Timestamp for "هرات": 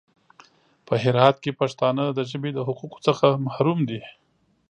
1.03-1.35